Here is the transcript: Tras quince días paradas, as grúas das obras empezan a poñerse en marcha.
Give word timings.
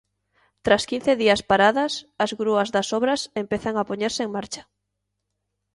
Tras 0.65 0.83
quince 0.89 1.11
días 1.21 1.41
paradas, 1.51 1.93
as 2.23 2.31
grúas 2.41 2.69
das 2.75 2.87
obras 2.97 3.21
empezan 3.43 3.75
a 3.77 3.87
poñerse 3.89 4.21
en 4.23 4.31
marcha. 4.37 4.63